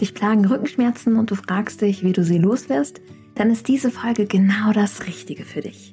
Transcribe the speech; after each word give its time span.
Dich 0.00 0.14
plagen 0.14 0.44
Rückenschmerzen 0.44 1.16
und 1.16 1.32
du 1.32 1.34
fragst 1.34 1.80
dich, 1.80 2.04
wie 2.04 2.12
du 2.12 2.22
sie 2.22 2.38
loswirst? 2.38 3.00
Dann 3.34 3.50
ist 3.50 3.66
diese 3.66 3.90
Folge 3.90 4.26
genau 4.26 4.72
das 4.72 5.08
Richtige 5.08 5.44
für 5.44 5.60
dich. 5.60 5.92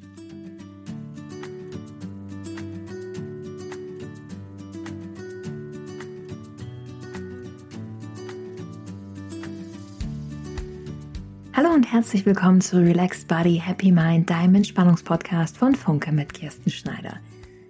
Hallo 11.53 11.73
und 11.73 11.91
herzlich 11.91 12.27
willkommen 12.27 12.61
zu 12.61 12.77
Relaxed 12.77 13.27
Body 13.27 13.59
Happy 13.63 13.91
Mind, 13.91 14.29
deinem 14.29 14.55
Entspannungspodcast 14.55 15.57
von 15.57 15.73
Funke 15.73 16.11
mit 16.11 16.31
Kirsten 16.31 16.69
Schneider. 16.69 17.15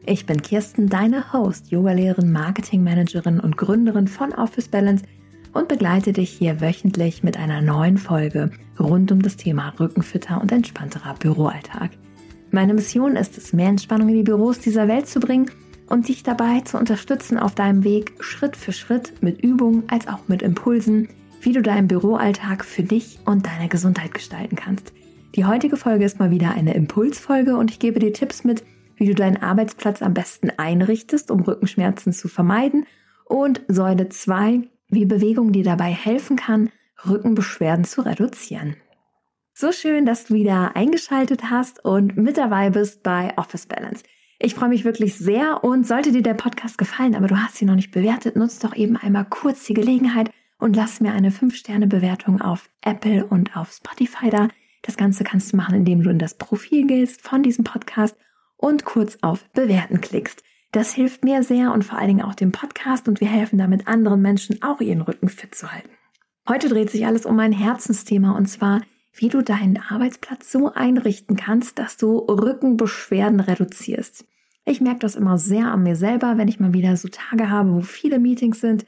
Ich 0.05 0.25
bin 0.25 0.41
Kirsten, 0.41 0.89
deine 0.89 1.31
Host, 1.31 1.71
Yogalehrerin, 1.71 2.33
Marketingmanagerin 2.33 3.39
und 3.39 3.55
Gründerin 3.55 4.09
von 4.09 4.33
Office 4.33 4.67
Balance 4.67 5.05
und 5.55 5.69
begleite 5.69 6.11
dich 6.11 6.31
hier 6.31 6.59
wöchentlich 6.59 7.23
mit 7.23 7.37
einer 7.37 7.61
neuen 7.61 7.97
Folge 7.97 8.51
rund 8.77 9.11
um 9.13 9.21
das 9.21 9.37
Thema 9.37 9.73
rückenfitter 9.79 10.41
und 10.41 10.51
entspannterer 10.51 11.15
Büroalltag. 11.17 11.91
Meine 12.51 12.73
Mission 12.73 13.15
ist 13.15 13.37
es, 13.37 13.53
mehr 13.53 13.69
Entspannung 13.69 14.09
in 14.09 14.15
die 14.15 14.23
Büros 14.23 14.59
dieser 14.59 14.89
Welt 14.89 15.07
zu 15.07 15.21
bringen 15.21 15.49
und 15.87 16.09
dich 16.09 16.23
dabei 16.23 16.59
zu 16.59 16.77
unterstützen 16.77 17.39
auf 17.39 17.55
deinem 17.55 17.85
Weg 17.85 18.15
Schritt 18.19 18.57
für 18.57 18.73
Schritt 18.73 19.13
mit 19.21 19.41
Übungen 19.41 19.83
als 19.87 20.09
auch 20.09 20.27
mit 20.27 20.41
Impulsen, 20.41 21.07
wie 21.39 21.53
du 21.53 21.61
deinen 21.61 21.87
Büroalltag 21.87 22.65
für 22.65 22.83
dich 22.83 23.19
und 23.25 23.45
deine 23.45 23.69
Gesundheit 23.69 24.13
gestalten 24.13 24.57
kannst. 24.57 24.91
Die 25.35 25.45
heutige 25.45 25.77
Folge 25.77 26.03
ist 26.03 26.19
mal 26.19 26.31
wieder 26.31 26.51
eine 26.51 26.73
Impulsfolge 26.73 27.55
und 27.55 27.71
ich 27.71 27.79
gebe 27.79 27.99
dir 27.99 28.11
Tipps 28.11 28.43
mit, 28.43 28.65
wie 28.97 29.05
du 29.05 29.15
deinen 29.15 29.41
Arbeitsplatz 29.41 30.01
am 30.01 30.13
besten 30.13 30.51
einrichtest, 30.57 31.31
um 31.31 31.41
Rückenschmerzen 31.41 32.11
zu 32.11 32.27
vermeiden. 32.27 32.85
Und 33.25 33.61
Säule 33.67 34.09
2, 34.09 34.67
wie 34.87 35.05
Bewegung 35.05 35.51
dir 35.51 35.63
dabei 35.63 35.91
helfen 35.91 36.35
kann, 36.35 36.69
Rückenbeschwerden 37.07 37.85
zu 37.85 38.01
reduzieren. 38.01 38.75
So 39.53 39.71
schön, 39.71 40.05
dass 40.05 40.25
du 40.25 40.33
wieder 40.33 40.75
eingeschaltet 40.75 41.49
hast 41.49 41.83
und 41.83 42.17
mit 42.17 42.37
dabei 42.37 42.71
bist 42.71 43.03
bei 43.03 43.33
Office 43.37 43.67
Balance. 43.67 44.03
Ich 44.37 44.53
freue 44.53 44.69
mich 44.69 44.83
wirklich 44.83 45.15
sehr 45.15 45.63
und 45.63 45.87
sollte 45.87 46.11
dir 46.11 46.21
der 46.21 46.33
Podcast 46.33 46.77
gefallen, 46.77 47.15
aber 47.15 47.27
du 47.27 47.37
hast 47.41 47.61
ihn 47.61 47.69
noch 47.69 47.75
nicht 47.75 47.91
bewertet, 47.91 48.35
nutzt 48.35 48.63
doch 48.65 48.75
eben 48.75 48.97
einmal 48.97 49.25
kurz 49.25 49.63
die 49.63 49.73
Gelegenheit 49.73 50.29
und 50.59 50.75
lass 50.75 50.99
mir 50.99 51.13
eine 51.13 51.29
5-Sterne-Bewertung 51.29 52.41
auf 52.41 52.69
Apple 52.81 53.25
und 53.25 53.55
auf 53.55 53.71
Spotify 53.71 54.29
da. 54.29 54.49
Das 54.81 54.97
Ganze 54.97 55.23
kannst 55.23 55.53
du 55.53 55.57
machen, 55.57 55.75
indem 55.75 56.03
du 56.03 56.09
in 56.09 56.19
das 56.19 56.37
Profil 56.37 56.85
gehst 56.85 57.21
von 57.21 57.41
diesem 57.41 57.63
Podcast 57.63 58.17
und 58.57 58.83
kurz 58.83 59.17
auf 59.21 59.49
Bewerten 59.51 60.01
klickst. 60.01 60.43
Das 60.75 60.93
hilft 60.93 61.23
mir 61.23 61.41
sehr 61.41 61.71
und 61.71 61.85
vor 61.85 61.97
allen 61.97 62.09
Dingen 62.09 62.21
auch 62.21 62.35
dem 62.35 62.51
Podcast 62.51 63.07
und 63.07 63.21
wir 63.21 63.29
helfen 63.29 63.57
damit 63.57 63.87
anderen 63.87 64.21
Menschen 64.21 64.61
auch 64.61 64.81
ihren 64.81 64.99
Rücken 64.99 65.29
fit 65.29 65.55
zu 65.55 65.71
halten. 65.71 65.91
Heute 66.49 66.67
dreht 66.67 66.89
sich 66.89 67.05
alles 67.05 67.25
um 67.25 67.39
ein 67.39 67.53
Herzensthema 67.53 68.35
und 68.35 68.47
zwar, 68.47 68.81
wie 69.13 69.29
du 69.29 69.41
deinen 69.41 69.77
Arbeitsplatz 69.77 70.51
so 70.51 70.73
einrichten 70.73 71.37
kannst, 71.37 71.79
dass 71.79 71.95
du 71.95 72.17
Rückenbeschwerden 72.17 73.39
reduzierst. 73.39 74.25
Ich 74.65 74.81
merke 74.81 74.99
das 74.99 75.15
immer 75.15 75.37
sehr 75.37 75.71
an 75.71 75.83
mir 75.83 75.95
selber, 75.95 76.37
wenn 76.37 76.49
ich 76.49 76.59
mal 76.59 76.73
wieder 76.73 76.97
so 76.97 77.07
Tage 77.07 77.49
habe, 77.49 77.73
wo 77.73 77.79
viele 77.79 78.19
Meetings 78.19 78.59
sind 78.59 78.85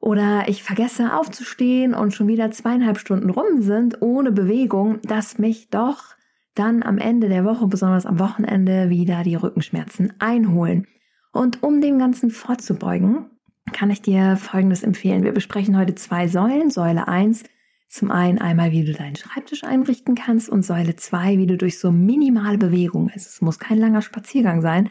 oder 0.00 0.48
ich 0.48 0.64
vergesse 0.64 1.16
aufzustehen 1.16 1.94
und 1.94 2.12
schon 2.12 2.26
wieder 2.26 2.50
zweieinhalb 2.50 2.98
Stunden 2.98 3.30
rum 3.30 3.62
sind 3.62 4.02
ohne 4.02 4.32
Bewegung, 4.32 5.00
dass 5.02 5.38
mich 5.38 5.70
doch 5.70 6.17
dann 6.58 6.82
am 6.82 6.98
Ende 6.98 7.28
der 7.28 7.44
Woche, 7.44 7.66
besonders 7.66 8.06
am 8.06 8.18
Wochenende, 8.18 8.90
wieder 8.90 9.22
die 9.22 9.36
Rückenschmerzen 9.36 10.12
einholen. 10.18 10.86
Und 11.32 11.62
um 11.62 11.80
dem 11.80 11.98
Ganzen 11.98 12.30
vorzubeugen, 12.30 13.26
kann 13.72 13.90
ich 13.90 14.02
dir 14.02 14.36
Folgendes 14.36 14.82
empfehlen. 14.82 15.24
Wir 15.24 15.32
besprechen 15.32 15.76
heute 15.76 15.94
zwei 15.94 16.26
Säulen. 16.28 16.70
Säule 16.70 17.06
1, 17.06 17.44
zum 17.88 18.10
einen 18.10 18.38
einmal, 18.38 18.70
wie 18.70 18.84
du 18.84 18.92
deinen 18.92 19.16
Schreibtisch 19.16 19.64
einrichten 19.64 20.14
kannst 20.14 20.48
und 20.48 20.62
Säule 20.62 20.96
2, 20.96 21.38
wie 21.38 21.46
du 21.46 21.56
durch 21.56 21.78
so 21.78 21.90
minimale 21.90 22.58
Bewegung, 22.58 23.10
also 23.10 23.26
es 23.28 23.40
muss 23.40 23.58
kein 23.58 23.78
langer 23.78 24.02
Spaziergang 24.02 24.60
sein, 24.60 24.90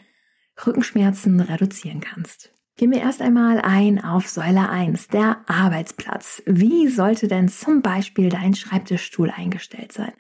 Rückenschmerzen 0.66 1.40
reduzieren 1.40 2.02
kannst. 2.02 2.52
Gehen 2.76 2.92
wir 2.92 3.00
erst 3.00 3.22
einmal 3.22 3.60
ein 3.62 4.04
auf 4.04 4.28
Säule 4.28 4.70
1, 4.70 5.08
der 5.10 5.38
Arbeitsplatz. 5.48 6.44
Wie 6.46 6.88
sollte 6.88 7.28
denn 7.28 7.50
zum 7.50 7.82
Beispiel 7.82 8.30
dein 8.30 8.56
Schreibtischstuhl 8.56 9.32
eingestellt 9.32 9.92
sein? 9.92 10.14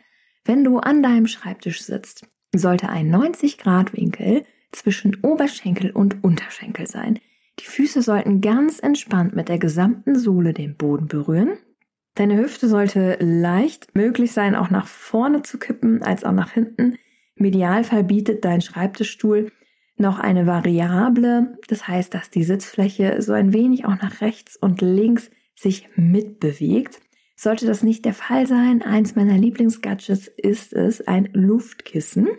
Wenn 0.47 0.63
du 0.63 0.77
an 0.77 1.03
deinem 1.03 1.27
Schreibtisch 1.27 1.81
sitzt, 1.81 2.25
sollte 2.55 2.87
ein 2.87 3.13
90-Grad-Winkel 3.13 4.43
zwischen 4.71 5.17
Oberschenkel 5.21 5.91
und 5.91 6.23
Unterschenkel 6.23 6.87
sein. 6.87 7.19
Die 7.59 7.65
Füße 7.65 8.01
sollten 8.01 8.39
ganz 8.39 8.79
entspannt 8.79 9.35
mit 9.35 9.49
der 9.49 9.57
gesamten 9.57 10.17
Sohle 10.17 10.53
den 10.53 10.77
Boden 10.77 11.07
berühren. 11.07 11.57
Deine 12.15 12.37
Hüfte 12.37 12.69
sollte 12.69 13.17
leicht 13.19 13.93
möglich 13.93 14.31
sein, 14.31 14.55
auch 14.55 14.69
nach 14.69 14.87
vorne 14.87 15.41
zu 15.41 15.57
kippen, 15.57 16.01
als 16.01 16.23
auch 16.23 16.31
nach 16.31 16.51
hinten. 16.51 16.97
Im 17.35 17.45
Idealfall 17.45 18.05
bietet 18.05 18.45
dein 18.45 18.61
Schreibtischstuhl 18.61 19.51
noch 19.97 20.17
eine 20.17 20.47
Variable, 20.47 21.57
das 21.67 21.89
heißt, 21.89 22.13
dass 22.13 22.29
die 22.29 22.45
Sitzfläche 22.45 23.21
so 23.21 23.33
ein 23.33 23.51
wenig 23.51 23.83
auch 23.83 24.01
nach 24.01 24.21
rechts 24.21 24.55
und 24.55 24.81
links 24.81 25.29
sich 25.55 25.89
mitbewegt. 25.97 27.01
Sollte 27.39 27.67
das 27.67 27.83
nicht 27.83 28.03
der 28.03 28.15
Fall 28.15 28.47
sein, 28.47 28.81
eins 28.81 29.15
meiner 29.15 29.37
Lieblingsgadgets 29.37 30.27
ist 30.27 30.73
es 30.73 31.07
ein 31.07 31.29
Luftkissen. 31.33 32.29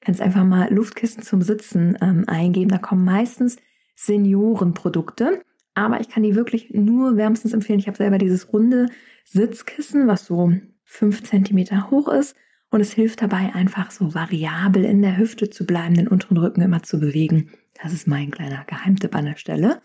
Kannst 0.00 0.20
einfach 0.20 0.42
mal 0.42 0.74
Luftkissen 0.74 1.22
zum 1.22 1.42
Sitzen 1.42 1.96
ähm, 2.02 2.24
eingeben. 2.26 2.68
Da 2.68 2.78
kommen 2.78 3.04
meistens 3.04 3.56
Seniorenprodukte. 3.94 5.42
Aber 5.74 6.00
ich 6.00 6.08
kann 6.08 6.24
die 6.24 6.34
wirklich 6.34 6.70
nur 6.70 7.16
wärmstens 7.16 7.52
empfehlen. 7.52 7.78
Ich 7.78 7.86
habe 7.86 7.96
selber 7.96 8.18
dieses 8.18 8.52
runde 8.52 8.88
Sitzkissen, 9.24 10.08
was 10.08 10.26
so 10.26 10.52
fünf 10.82 11.22
Zentimeter 11.22 11.92
hoch 11.92 12.08
ist. 12.08 12.34
Und 12.68 12.80
es 12.80 12.92
hilft 12.92 13.22
dabei, 13.22 13.54
einfach 13.54 13.92
so 13.92 14.12
variabel 14.12 14.84
in 14.84 15.02
der 15.02 15.18
Hüfte 15.18 15.50
zu 15.50 15.64
bleiben, 15.64 15.94
den 15.94 16.08
unteren 16.08 16.38
Rücken 16.38 16.62
immer 16.62 16.82
zu 16.82 16.98
bewegen. 16.98 17.52
Das 17.80 17.92
ist 17.92 18.08
mein 18.08 18.32
kleiner 18.32 18.64
Geheimtipp 18.66 19.14
an 19.14 19.26
der 19.26 19.36
Stelle 19.36 19.80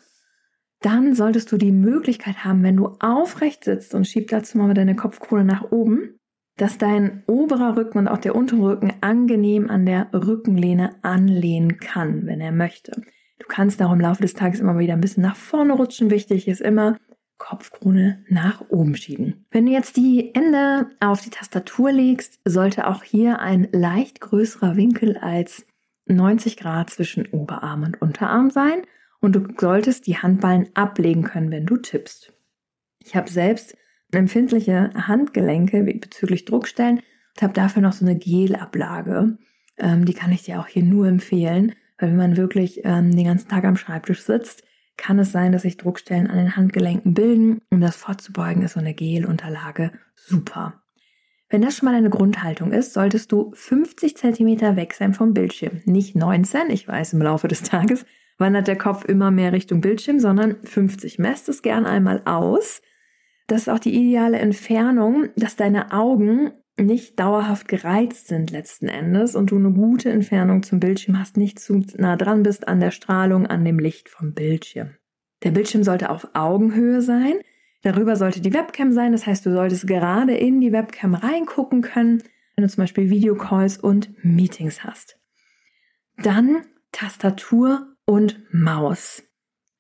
dann 0.82 1.16
solltest 1.16 1.52
du 1.52 1.58
die 1.58 1.72
Möglichkeit 1.72 2.44
haben, 2.44 2.64
wenn 2.64 2.78
du 2.78 2.98
aufrecht 3.00 3.64
sitzt 3.64 3.96
und 3.96 4.08
schieb 4.08 4.30
dazu 4.30 4.58
mal 4.58 4.74
deine 4.74 4.96
Kopfkrone 4.96 5.44
nach 5.44 5.72
oben, 5.72 6.20
dass 6.58 6.78
dein 6.78 7.24
oberer 7.28 7.78
Rücken 7.78 8.00
und 8.00 8.08
auch 8.08 8.18
der 8.18 8.36
untere 8.36 8.72
Rücken 8.72 8.94
angenehm 9.02 9.70
an 9.70 9.86
der 9.86 10.10
Rückenlehne 10.14 10.96
anlehnen 11.04 11.80
kann, 11.80 12.26
wenn 12.26 12.42
er 12.42 12.52
möchte. 12.52 13.02
Du 13.40 13.46
kannst 13.48 13.82
auch 13.82 13.92
im 13.92 14.00
Laufe 14.02 14.22
des 14.22 14.34
Tages 14.34 14.60
immer 14.60 14.78
wieder 14.80 14.94
ein 14.94 15.02
bisschen 15.02 15.24
nach 15.24 15.36
vorne 15.36 15.74
rutschen. 15.74 16.10
Wichtig 16.10 16.48
ist 16.48 16.62
immer, 16.62 16.98
Kopfkrone 17.38 18.26
nach 18.30 18.64
oben 18.70 18.96
schieben. 18.96 19.46
Wenn 19.52 19.68
du 19.68 19.72
jetzt 19.72 19.96
die 19.96 20.32
Hände 20.34 20.90
auf 21.00 21.22
die 21.22 21.30
Tastatur 21.30 21.92
legst, 21.92 22.40
sollte 22.46 22.88
auch 22.88 23.04
hier 23.04 23.40
ein 23.40 23.68
leicht 23.72 24.22
größerer 24.22 24.76
Winkel 24.76 25.18
als 25.18 25.68
90 26.08 26.58
Grad 26.58 26.90
zwischen 26.90 27.28
Oberarm 27.28 27.84
und 27.84 28.02
Unterarm 28.02 28.50
sein 28.50 28.82
und 29.20 29.36
du 29.36 29.48
solltest 29.58 30.08
die 30.08 30.18
Handballen 30.18 30.70
ablegen 30.74 31.24
können, 31.24 31.52
wenn 31.52 31.66
du 31.66 31.78
tippst. 31.78 32.34
Ich 33.04 33.16
habe 33.16 33.30
selbst 33.30 33.76
empfindliche 34.12 34.92
Handgelenke 34.94 35.84
bezüglich 35.84 36.46
Druckstellen 36.46 36.98
und 36.98 37.42
habe 37.42 37.54
dafür 37.54 37.82
noch 37.82 37.94
so 37.94 38.06
eine 38.06 38.18
Gelablage. 38.18 39.38
Ähm, 39.78 40.06
die 40.06 40.14
kann 40.14 40.32
ich 40.32 40.44
dir 40.44 40.60
auch 40.60 40.68
hier 40.68 40.84
nur 40.84 41.08
empfehlen, 41.08 41.74
weil 41.98 42.10
wenn 42.10 42.18
man 42.18 42.38
wirklich 42.38 42.82
ähm, 42.84 43.16
den 43.16 43.26
ganzen 43.26 43.50
Tag 43.50 43.66
am 43.66 43.78
Schreibtisch 43.78 44.22
sitzt, 44.22 44.64
kann 44.98 45.20
es 45.20 45.32
sein, 45.32 45.52
dass 45.52 45.62
sich 45.62 45.78
Druckstellen 45.78 46.28
an 46.28 46.38
den 46.38 46.56
Handgelenken 46.56 47.14
bilden. 47.14 47.62
Um 47.70 47.82
das 47.82 47.96
vorzubeugen, 47.96 48.64
ist 48.64 48.74
so 48.74 48.80
eine 48.80 48.96
Gelunterlage 48.96 49.92
super. 50.16 50.82
Wenn 51.50 51.62
das 51.62 51.78
schon 51.78 51.88
mal 51.88 51.96
eine 51.96 52.10
Grundhaltung 52.10 52.74
ist, 52.74 52.94
solltest 52.94 53.32
du 53.32 53.52
50 53.54 54.18
Zentimeter 54.18 54.76
weg 54.76 54.94
sein 54.94 55.14
vom 55.14 55.34
Bildschirm. 55.34 55.82
Nicht 55.86 56.16
19, 56.16 56.70
ich 56.70 56.88
weiß, 56.88 57.14
im 57.14 57.22
Laufe 57.22 57.48
des 57.48 57.64
Tages 57.64 58.06
wandert 58.38 58.68
der 58.68 58.78
Kopf 58.78 59.06
immer 59.06 59.32
mehr 59.32 59.52
Richtung 59.52 59.82
Bildschirm, 59.82 60.20
sondern 60.20 60.58
50. 60.64 61.20
Messt 61.20 61.50
es 61.50 61.62
gern 61.62 61.86
einmal 61.86 62.22
aus. 62.26 62.82
Das 63.48 63.62
ist 63.62 63.70
auch 63.70 63.80
die 63.80 63.96
ideale 63.96 64.40
Entfernung, 64.40 65.30
dass 65.36 65.56
deine 65.56 65.92
Augen 65.92 66.52
nicht 66.80 67.20
dauerhaft 67.20 67.68
gereizt 67.68 68.28
sind 68.28 68.52
letzten 68.52 68.88
Endes 68.88 69.36
und 69.36 69.52
du 69.52 69.56
eine 69.58 69.72
gute 69.72 70.12
Entfernung 70.12 70.62
zum 70.62 70.80
Bildschirm 70.80 71.18
hast, 71.20 71.38
nicht 71.38 71.60
zu 71.60 71.84
nah 71.98 72.16
dran 72.16 72.44
bist 72.44 72.68
an 72.68 72.80
der 72.80 72.92
Strahlung, 72.92 73.48
an 73.48 73.66
dem 73.66 73.80
Licht 73.80 74.10
vom 74.10 74.34
Bildschirm. 74.34 74.92
Der 75.44 75.52
Bildschirm 75.52 75.84
sollte 75.84 76.10
auf 76.10 76.28
Augenhöhe 76.34 77.02
sein. 77.02 77.40
Darüber 77.82 78.16
sollte 78.16 78.42
die 78.42 78.54
Webcam 78.54 78.92
sein. 78.92 79.12
Das 79.12 79.26
heißt, 79.26 79.46
du 79.46 79.52
solltest 79.52 79.88
gerade 79.88 80.36
in 80.36 80.62
die 80.62 80.72
Webcam 80.72 81.16
reingucken 81.16 81.82
können, 81.82 82.24
wenn 82.56 82.64
du 82.64 82.70
zum 82.70 82.84
Beispiel 82.84 83.10
Videocalls 83.10 83.78
und 83.78 84.12
Meetings 84.24 84.84
hast. 84.84 85.20
Dann 86.18 86.64
Tastatur 86.92 87.97
und 88.08 88.42
Maus. 88.52 89.24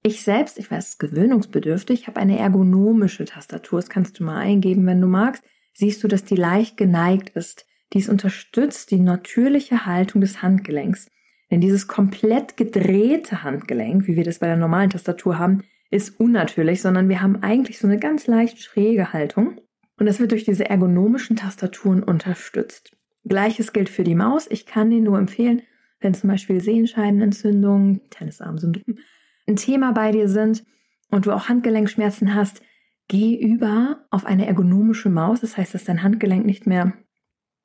Ich 0.03 0.21
selbst, 0.21 0.59
ich 0.59 0.69
weiß, 0.69 0.99
gewöhnungsbedürftig, 0.99 2.07
habe 2.07 2.19
eine 2.19 2.37
ergonomische 2.37 3.25
Tastatur. 3.25 3.79
Das 3.79 3.89
kannst 3.89 4.19
du 4.19 4.23
mal 4.23 4.37
eingeben, 4.37 4.85
wenn 4.85 5.01
du 5.01 5.07
magst. 5.07 5.43
Siehst 5.73 6.03
du, 6.03 6.07
dass 6.07 6.23
die 6.23 6.35
leicht 6.35 6.77
geneigt 6.77 7.29
ist. 7.29 7.65
Dies 7.93 8.09
unterstützt 8.09 8.91
die 8.91 8.99
natürliche 8.99 9.85
Haltung 9.85 10.21
des 10.21 10.41
Handgelenks. 10.41 11.09
Denn 11.49 11.61
dieses 11.61 11.87
komplett 11.87 12.57
gedrehte 12.57 13.43
Handgelenk, 13.43 14.07
wie 14.07 14.15
wir 14.15 14.23
das 14.23 14.39
bei 14.39 14.47
der 14.47 14.57
normalen 14.57 14.89
Tastatur 14.89 15.39
haben, 15.39 15.63
ist 15.89 16.19
unnatürlich, 16.19 16.81
sondern 16.81 17.07
wir 17.07 17.21
haben 17.21 17.41
eigentlich 17.41 17.79
so 17.79 17.87
eine 17.87 17.99
ganz 17.99 18.27
leicht 18.27 18.61
schräge 18.61 19.13
Haltung. 19.13 19.61
Und 19.97 20.05
das 20.05 20.19
wird 20.19 20.31
durch 20.31 20.43
diese 20.43 20.69
ergonomischen 20.69 21.37
Tastaturen 21.37 22.03
unterstützt. 22.03 22.91
Gleiches 23.23 23.71
gilt 23.71 23.89
für 23.89 24.03
die 24.03 24.15
Maus. 24.15 24.47
Ich 24.49 24.65
kann 24.65 24.89
dir 24.89 25.01
nur 25.01 25.17
empfehlen, 25.17 25.61
wenn 25.99 26.13
zum 26.13 26.29
Beispiel 26.29 26.61
Sehenscheidenentzündung, 26.61 28.01
Tennisarmsyndrom 28.09 28.97
ein 29.47 29.55
Thema 29.55 29.93
bei 29.93 30.11
dir 30.11 30.27
sind 30.27 30.63
und 31.09 31.25
du 31.25 31.31
auch 31.31 31.49
Handgelenkschmerzen 31.49 32.35
hast, 32.35 32.61
geh 33.07 33.35
über 33.35 34.05
auf 34.11 34.25
eine 34.25 34.45
ergonomische 34.45 35.09
Maus. 35.09 35.41
Das 35.41 35.57
heißt, 35.57 35.73
dass 35.73 35.85
dein 35.85 36.03
Handgelenk 36.03 36.45
nicht 36.45 36.67
mehr 36.67 36.93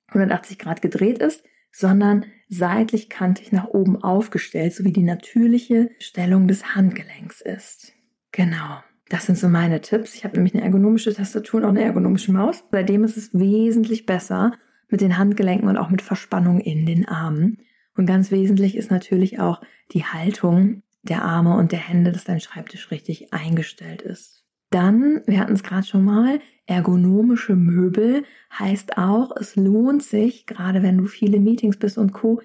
180 0.09 0.59
Grad 0.59 0.83
gedreht 0.83 1.19
ist, 1.19 1.45
sondern 1.73 2.27
seitlich 2.49 3.09
kantig 3.09 3.51
nach 3.51 3.67
oben 3.67 4.03
aufgestellt, 4.03 4.75
so 4.75 4.85
wie 4.85 4.93
die 4.93 5.03
natürliche 5.03 5.91
Stellung 5.99 6.47
des 6.47 6.75
Handgelenks 6.75 7.41
ist. 7.41 7.93
Genau. 8.31 8.83
Das 9.09 9.27
sind 9.27 9.37
so 9.37 9.49
meine 9.49 9.81
Tipps. 9.81 10.15
Ich 10.15 10.25
habe 10.25 10.37
nämlich 10.37 10.55
eine 10.55 10.65
ergonomische 10.65 11.13
Tastatur 11.13 11.61
und 11.61 11.67
auch 11.67 11.71
eine 11.71 11.83
ergonomische 11.83 12.33
Maus. 12.33 12.65
Seitdem 12.71 13.05
ist 13.05 13.17
es 13.17 13.35
wesentlich 13.35 14.07
besser 14.07 14.53
mit 14.89 15.01
den 15.01 15.19
Handgelenken 15.19 15.69
und 15.69 15.77
auch 15.77 15.91
mit 15.91 16.03
Verspannung 16.03 16.61
in 16.61 16.87
den 16.87 17.09
Armen. 17.09 17.59
Und 17.97 18.07
ganz 18.07 18.31
wesentlich 18.31 18.77
ist 18.77 18.91
natürlich 18.91 19.41
auch 19.41 19.61
die 19.93 20.05
Haltung 20.05 20.83
der 21.03 21.25
Arme 21.25 21.57
und 21.57 21.73
der 21.73 21.81
Hände, 21.81 22.13
dass 22.13 22.25
dein 22.25 22.41
Schreibtisch 22.41 22.91
richtig 22.91 23.33
eingestellt 23.33 24.03
ist. 24.03 24.45
Dann, 24.71 25.21
wir 25.27 25.39
hatten 25.39 25.53
es 25.53 25.63
gerade 25.63 25.87
schon 25.87 26.05
mal, 26.05 26.41
ergonomische 26.67 27.55
Möbel 27.55 28.25
heißt 28.59 28.97
auch, 28.97 29.37
es 29.37 29.57
lohnt 29.57 30.03
sich, 30.03 30.47
gerade 30.47 30.83
wenn 30.83 30.97
du 30.97 31.07
viele 31.07 31.41
Meetings 31.41 31.77
bist 31.77 31.99
und 31.99 32.13
Co., 32.13 32.41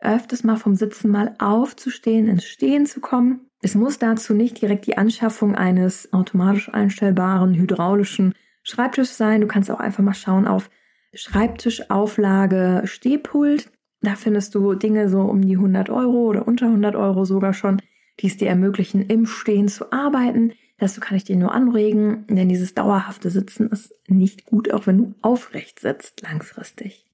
öfters 0.00 0.44
mal 0.44 0.56
vom 0.56 0.74
Sitzen 0.74 1.10
mal 1.10 1.34
aufzustehen, 1.38 2.28
ins 2.28 2.44
Stehen 2.44 2.86
zu 2.86 3.00
kommen. 3.00 3.46
Es 3.62 3.74
muss 3.74 3.98
dazu 3.98 4.34
nicht 4.34 4.60
direkt 4.60 4.86
die 4.86 4.96
Anschaffung 4.98 5.54
eines 5.54 6.12
automatisch 6.12 6.72
einstellbaren 6.72 7.54
hydraulischen 7.54 8.34
Schreibtischs 8.62 9.16
sein. 9.16 9.42
Du 9.42 9.46
kannst 9.46 9.70
auch 9.70 9.80
einfach 9.80 10.02
mal 10.02 10.14
schauen 10.14 10.46
auf 10.46 10.70
Schreibtischauflage 11.12 12.82
Stehpult. 12.84 13.70
Da 14.02 14.14
findest 14.14 14.54
du 14.54 14.74
Dinge 14.74 15.08
so 15.08 15.22
um 15.22 15.42
die 15.42 15.56
100 15.56 15.90
Euro 15.90 16.26
oder 16.28 16.48
unter 16.48 16.66
100 16.66 16.94
Euro 16.96 17.24
sogar 17.24 17.52
schon, 17.52 17.82
die 18.20 18.28
es 18.28 18.36
dir 18.36 18.48
ermöglichen, 18.48 19.02
im 19.02 19.26
Stehen 19.26 19.68
zu 19.68 19.92
arbeiten. 19.92 20.52
Dazu 20.78 21.00
kann 21.00 21.16
ich 21.16 21.24
dir 21.24 21.36
nur 21.36 21.52
anregen, 21.52 22.26
denn 22.28 22.48
dieses 22.48 22.74
dauerhafte 22.74 23.30
Sitzen 23.30 23.68
ist 23.68 23.94
nicht 24.08 24.46
gut, 24.46 24.72
auch 24.72 24.86
wenn 24.86 24.98
du 24.98 25.14
aufrecht 25.20 25.80
sitzt 25.80 26.22
langfristig. 26.22 27.04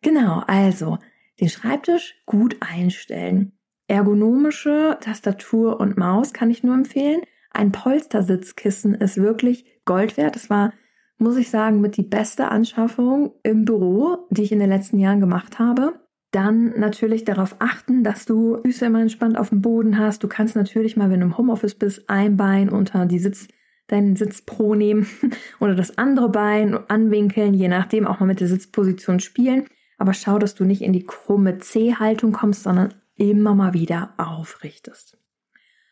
Genau, 0.00 0.42
also 0.46 0.98
den 1.40 1.48
Schreibtisch 1.48 2.14
gut 2.24 2.56
einstellen. 2.60 3.52
Ergonomische 3.88 4.96
Tastatur 5.00 5.80
und 5.80 5.96
Maus 5.96 6.32
kann 6.32 6.50
ich 6.50 6.62
nur 6.62 6.74
empfehlen. 6.74 7.22
Ein 7.50 7.72
Polstersitzkissen 7.72 8.94
ist 8.94 9.16
wirklich 9.16 9.64
Gold 9.84 10.16
wert. 10.16 10.36
Das 10.36 10.50
war, 10.50 10.72
muss 11.18 11.36
ich 11.36 11.50
sagen, 11.50 11.80
mit 11.80 11.96
die 11.96 12.02
beste 12.02 12.48
Anschaffung 12.48 13.32
im 13.42 13.64
Büro, 13.64 14.26
die 14.30 14.42
ich 14.42 14.52
in 14.52 14.60
den 14.60 14.68
letzten 14.68 14.98
Jahren 14.98 15.20
gemacht 15.20 15.58
habe. 15.58 16.00
Dann 16.30 16.78
natürlich 16.78 17.24
darauf 17.24 17.56
achten, 17.58 18.04
dass 18.04 18.24
du 18.24 18.58
Füße 18.64 18.86
immer 18.86 19.00
entspannt 19.00 19.38
auf 19.38 19.48
dem 19.48 19.62
Boden 19.62 19.98
hast. 19.98 20.22
Du 20.22 20.28
kannst 20.28 20.56
natürlich 20.56 20.96
mal, 20.96 21.10
wenn 21.10 21.20
du 21.20 21.26
im 21.26 21.38
Homeoffice 21.38 21.74
bist, 21.74 22.08
ein 22.08 22.36
Bein 22.36 22.68
unter 22.68 23.06
die 23.06 23.18
Sitz, 23.18 23.48
deinen 23.86 24.14
Sitz 24.14 24.42
pro 24.42 24.74
nehmen 24.74 25.06
oder 25.60 25.74
das 25.74 25.96
andere 25.96 26.28
Bein 26.28 26.78
anwinkeln, 26.88 27.54
je 27.54 27.68
nachdem 27.68 28.06
auch 28.06 28.20
mal 28.20 28.26
mit 28.26 28.40
der 28.40 28.48
Sitzposition 28.48 29.20
spielen. 29.20 29.64
Aber 29.96 30.12
schau, 30.12 30.38
dass 30.38 30.54
du 30.54 30.64
nicht 30.64 30.82
in 30.82 30.92
die 30.92 31.04
krumme 31.04 31.58
C-Haltung 31.58 32.32
kommst, 32.32 32.62
sondern 32.62 32.94
immer 33.16 33.54
mal 33.54 33.72
wieder 33.74 34.14
aufrichtest. 34.18 35.18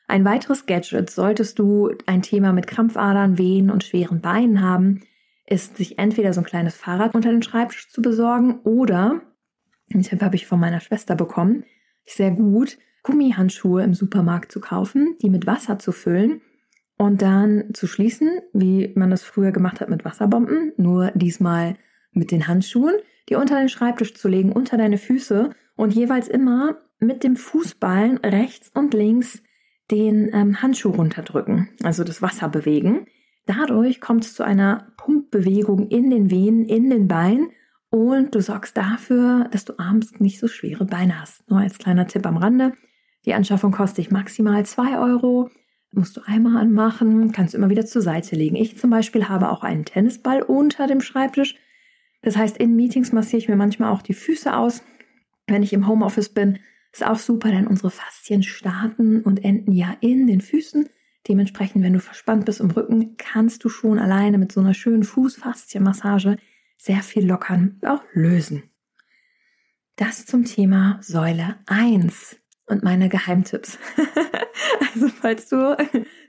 Ein 0.06 0.25
weiteres 0.25 0.67
Gadget, 0.67 1.11
solltest 1.11 1.58
du 1.58 1.90
ein 2.06 2.22
Thema 2.22 2.52
mit 2.52 2.69
Krampfadern, 2.69 3.38
Wehen 3.38 3.70
und 3.70 3.82
schweren 3.82 4.20
Beinen 4.20 4.62
haben, 4.62 5.00
ist 5.46 5.76
sich 5.76 5.98
entweder 5.98 6.32
so 6.32 6.40
ein 6.40 6.46
kleines 6.46 6.76
Fahrrad 6.76 7.14
unter 7.14 7.31
den 7.31 7.43
Schreibtisch 7.43 7.88
zu 7.90 8.02
besorgen 8.02 8.60
oder, 8.64 9.22
Tipp 9.90 10.22
habe 10.22 10.37
ich 10.37 10.46
von 10.46 10.58
meiner 10.58 10.81
Schwester 10.81 11.14
bekommen, 11.14 11.64
sehr 12.04 12.31
gut, 12.32 12.78
Gummihandschuhe 13.02 13.84
im 13.84 13.94
Supermarkt 13.94 14.50
zu 14.50 14.60
kaufen, 14.60 15.16
die 15.22 15.31
mit 15.31 15.46
Wasser 15.46 15.78
zu 15.78 15.93
füllen 15.93 16.40
und 16.98 17.22
dann 17.22 17.72
zu 17.72 17.87
schließen, 17.87 18.40
wie 18.52 18.93
man 18.96 19.10
das 19.10 19.22
früher 19.22 19.52
gemacht 19.52 19.81
hat 19.81 19.88
mit 19.88 20.04
Wasserbomben, 20.04 20.72
nur 20.76 21.12
diesmal 21.12 21.76
mit 22.12 22.32
den 22.32 22.48
Handschuhen, 22.48 22.94
die 23.28 23.37
unter 23.37 23.58
den 23.58 23.69
Schreibtisch 23.69 24.14
zu 24.14 24.28
legen, 24.28 24.52
unter 24.52 24.76
deine 24.76 24.98
Füße 24.98 25.50
und 25.76 25.94
jeweils 25.94 26.28
immer 26.28 26.78
mit 26.98 27.22
dem 27.22 27.37
Fußballen 27.37 28.19
rechts 28.19 28.70
und 28.75 28.94
links 28.94 29.43
den 29.90 30.31
ähm, 30.32 30.62
Handschuh 30.62 30.90
runterdrücken, 30.90 31.69
also 31.82 32.02
das 32.02 32.22
Wasser 32.22 32.48
bewegen. 32.48 33.06
Dadurch 33.46 34.00
kommt 34.00 34.25
es 34.25 34.34
zu 34.34 34.43
einer 34.43 34.93
Pumpbewegung 34.96 35.88
in 35.88 36.10
den 36.10 36.31
Venen, 36.31 36.64
in 36.66 36.90
den 36.90 37.08
Beinen 37.08 37.50
und 37.90 38.34
du 38.34 38.43
sorgst 38.43 38.76
dafür, 38.76 39.48
dass 39.52 39.64
du 39.64 39.78
abends 39.78 40.19
nicht 40.19 40.40
so 40.40 40.48
schwere 40.48 40.84
Beine 40.84 41.20
hast. 41.20 41.48
Nur 41.48 41.60
als 41.60 41.78
kleiner 41.78 42.06
Tipp 42.06 42.26
am 42.26 42.37
Rande. 42.37 42.72
Die 43.25 43.34
Anschaffung 43.34 43.72
kostet 43.72 43.98
dich 43.98 44.10
maximal 44.10 44.66
zwei 44.66 44.98
Euro. 44.98 45.48
Musst 45.93 46.16
du 46.16 46.20
einmal 46.26 46.56
anmachen, 46.56 47.32
kannst 47.32 47.54
du 47.54 47.58
immer 47.58 47.70
wieder 47.70 47.87
zur 47.87 48.02
Seite 48.02 48.34
legen. 48.37 48.56
Ich 48.56 48.76
zum 48.76 48.90
Beispiel 48.90 49.28
habe 49.28 49.50
auch 49.50 49.62
einen 49.62 49.84
Tennisball 49.84 50.43
unter 50.43 50.87
dem 50.88 51.00
Schreibtisch. 51.00 51.54
Das 52.22 52.37
heißt, 52.37 52.56
in 52.56 52.75
Meetings 52.75 53.12
massiere 53.12 53.38
ich 53.38 53.48
mir 53.48 53.56
manchmal 53.56 53.93
auch 53.93 54.02
die 54.02 54.14
Füße 54.14 54.54
aus. 54.54 54.82
Wenn 55.46 55.62
ich 55.62 55.72
im 55.72 55.87
Homeoffice 55.87 56.28
bin, 56.28 56.58
ist 56.93 57.06
auch 57.06 57.19
super, 57.19 57.50
denn 57.50 57.69
unsere 57.69 57.90
Faszien 57.90 58.43
starten 58.43 59.22
und 59.22 59.44
enden 59.44 59.72
ja 59.72 59.96
in 60.00 60.26
den 60.26 60.40
Füßen. 60.40 60.88
Dementsprechend, 61.28 61.82
wenn 61.82 61.93
du 61.93 62.00
verspannt 62.00 62.44
bist 62.44 62.61
im 62.61 62.70
Rücken, 62.70 63.17
kannst 63.17 63.64
du 63.64 63.69
schon 63.69 63.99
alleine 63.99 64.38
mit 64.38 64.52
so 64.52 64.61
einer 64.61 64.75
schönen 64.75 65.02
Fußfaszienmassage 65.02 66.37
sehr 66.78 67.02
viel 67.02 67.26
lockern, 67.26 67.81
auch 67.84 68.02
lösen. 68.12 68.64
Das 69.96 70.26
zum 70.26 70.44
Thema 70.44 70.99
Säule 71.00 71.56
1 71.67 72.37
und 72.67 72.84
meine 72.84 73.08
Geheimtipps. 73.08 73.78
also 74.94 75.08
falls 75.08 75.49
du 75.49 75.76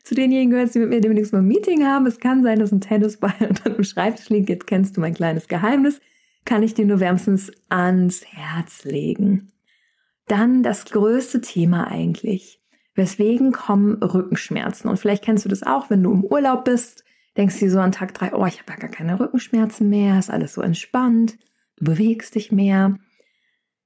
zu 0.03 0.15
denjenigen 0.15 0.51
gehörst, 0.51 0.73
die 0.73 0.79
mit 0.79 0.89
mir 0.89 1.01
demnächst 1.01 1.33
mal 1.33 1.39
ein 1.39 1.47
Meeting 1.47 1.85
haben, 1.85 2.05
es 2.05 2.19
kann 2.19 2.43
sein, 2.43 2.59
dass 2.59 2.71
ein 2.71 2.81
Tennisball 2.81 3.35
unter 3.47 3.69
dem 3.69 3.83
Schreibtisch 3.83 4.29
liegt, 4.29 4.49
jetzt 4.49 4.67
kennst 4.67 4.95
du 4.95 5.01
mein 5.01 5.13
kleines 5.13 5.47
Geheimnis, 5.47 5.99
kann 6.45 6.63
ich 6.63 6.73
dir 6.73 6.85
nur 6.85 6.99
wärmstens 6.99 7.51
ans 7.69 8.25
Herz 8.25 8.85
legen. 8.85 9.51
Dann 10.27 10.63
das 10.63 10.85
größte 10.85 11.41
Thema 11.41 11.87
eigentlich. 11.87 12.56
Weswegen 12.97 13.51
kommen 13.51 14.01
Rückenschmerzen? 14.01 14.89
Und 14.89 14.97
vielleicht 14.97 15.23
kennst 15.23 15.45
du 15.45 15.49
das 15.49 15.63
auch, 15.63 15.89
wenn 15.89 16.03
du 16.03 16.11
im 16.11 16.23
Urlaub 16.23 16.65
bist, 16.65 17.03
denkst 17.37 17.59
du 17.59 17.69
so 17.69 17.79
an 17.79 17.91
Tag 17.91 18.13
drei, 18.13 18.33
oh, 18.33 18.45
ich 18.45 18.59
habe 18.59 18.71
ja 18.71 18.77
gar 18.77 18.89
keine 18.89 19.19
Rückenschmerzen 19.19 19.87
mehr, 19.87 20.17
ist 20.17 20.31
alles 20.31 20.53
so 20.53 20.61
entspannt, 20.61 21.37
du 21.77 21.85
bewegst 21.85 22.35
dich 22.35 22.51
mehr. 22.51 22.97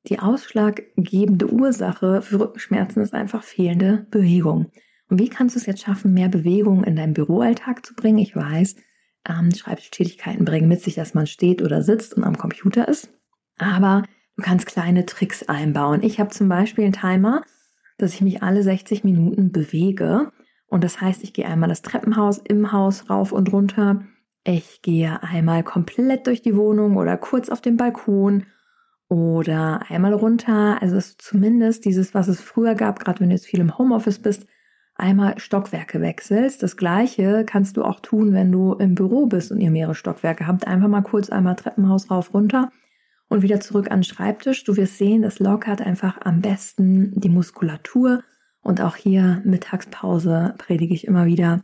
Die 0.07 0.19
ausschlaggebende 0.19 1.51
Ursache 1.51 2.21
für 2.21 2.39
Rückenschmerzen 2.39 3.03
ist 3.03 3.13
einfach 3.13 3.43
fehlende 3.43 4.07
Bewegung. 4.09 4.71
Und 5.09 5.19
wie 5.19 5.29
kannst 5.29 5.55
du 5.55 5.59
es 5.59 5.65
jetzt 5.65 5.83
schaffen, 5.83 6.13
mehr 6.13 6.29
Bewegung 6.29 6.85
in 6.85 6.95
deinen 6.95 7.13
Büroalltag 7.13 7.85
zu 7.85 7.93
bringen? 7.93 8.17
Ich 8.17 8.35
weiß, 8.35 8.77
ähm, 9.29 9.53
Schreibtischtätigkeiten 9.53 10.45
bringen 10.45 10.69
mit 10.69 10.81
sich, 10.81 10.95
dass 10.95 11.13
man 11.13 11.27
steht 11.27 11.61
oder 11.61 11.83
sitzt 11.83 12.15
und 12.15 12.23
am 12.23 12.37
Computer 12.37 12.87
ist. 12.87 13.11
Aber 13.57 14.03
Du 14.41 14.43
kannst 14.43 14.65
kleine 14.65 15.05
Tricks 15.05 15.43
einbauen. 15.43 16.01
Ich 16.01 16.19
habe 16.19 16.29
zum 16.29 16.49
Beispiel 16.49 16.85
einen 16.85 16.93
Timer, 16.93 17.43
dass 18.01 18.13
ich 18.13 18.21
mich 18.21 18.43
alle 18.43 18.63
60 18.63 19.03
Minuten 19.03 19.51
bewege. 19.51 20.31
Und 20.67 20.83
das 20.83 21.01
heißt, 21.01 21.23
ich 21.23 21.33
gehe 21.33 21.45
einmal 21.45 21.69
das 21.69 21.81
Treppenhaus 21.81 22.37
im 22.37 22.71
Haus 22.71 23.09
rauf 23.09 23.31
und 23.31 23.51
runter. 23.51 24.03
Ich 24.43 24.81
gehe 24.81 25.21
einmal 25.21 25.63
komplett 25.63 26.27
durch 26.27 26.41
die 26.41 26.55
Wohnung 26.55 26.97
oder 26.97 27.17
kurz 27.17 27.49
auf 27.49 27.61
den 27.61 27.77
Balkon 27.77 28.45
oder 29.09 29.81
einmal 29.89 30.13
runter. 30.13 30.81
Also 30.81 30.95
es 30.95 31.09
ist 31.09 31.21
zumindest 31.21 31.85
dieses, 31.85 32.13
was 32.13 32.27
es 32.27 32.41
früher 32.41 32.75
gab, 32.75 32.99
gerade 32.99 33.19
wenn 33.19 33.29
du 33.29 33.35
jetzt 33.35 33.45
viel 33.47 33.59
im 33.59 33.77
Homeoffice 33.77 34.19
bist, 34.19 34.47
einmal 34.95 35.37
Stockwerke 35.39 36.01
wechselst. 36.01 36.63
Das 36.63 36.77
gleiche 36.77 37.43
kannst 37.45 37.77
du 37.77 37.83
auch 37.83 37.99
tun, 37.99 38.33
wenn 38.33 38.51
du 38.51 38.73
im 38.73 38.95
Büro 38.95 39.25
bist 39.25 39.51
und 39.51 39.59
ihr 39.59 39.71
mehrere 39.71 39.95
Stockwerke 39.95 40.47
habt. 40.47 40.65
Einfach 40.65 40.87
mal 40.87 41.01
kurz 41.01 41.29
einmal 41.29 41.55
Treppenhaus 41.55 42.09
rauf 42.09 42.33
runter 42.33 42.71
und 43.31 43.43
wieder 43.43 43.61
zurück 43.61 43.89
an 43.89 43.99
den 43.99 44.03
Schreibtisch. 44.03 44.65
Du 44.65 44.75
wirst 44.75 44.97
sehen, 44.97 45.21
das 45.21 45.39
lockert 45.39 45.81
einfach 45.81 46.19
am 46.21 46.41
besten 46.41 47.13
die 47.17 47.29
Muskulatur. 47.29 48.23
Und 48.61 48.81
auch 48.81 48.97
hier 48.97 49.41
Mittagspause 49.45 50.53
predige 50.57 50.93
ich 50.93 51.07
immer 51.07 51.25
wieder, 51.25 51.63